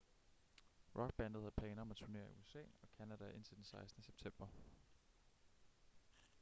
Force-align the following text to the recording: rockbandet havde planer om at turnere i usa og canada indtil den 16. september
rockbandet 0.95 1.41
havde 1.41 1.51
planer 1.57 1.81
om 1.81 1.91
at 1.91 1.97
turnere 1.97 2.31
i 2.31 2.35
usa 2.35 2.59
og 2.81 2.89
canada 2.97 3.29
indtil 3.29 3.55
den 3.55 3.63
16. 3.65 4.03
september 4.03 4.47